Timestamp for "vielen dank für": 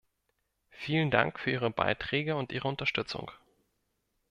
0.71-1.51